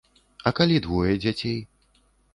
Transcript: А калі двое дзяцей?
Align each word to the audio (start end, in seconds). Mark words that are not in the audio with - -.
А 0.49 0.53
калі 0.59 0.79
двое 0.85 1.13
дзяцей? 1.23 1.57